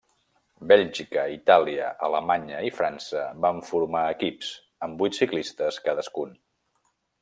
Bèlgica, 0.69 1.25
Itàlia, 1.35 1.91
Alemanya 2.09 2.63
i 2.69 2.73
França 2.79 3.23
van 3.45 3.63
formar 3.71 4.05
equips 4.17 4.53
amb 4.89 5.01
vuit 5.07 5.23
ciclistes 5.23 5.83
cadascun. 5.89 6.39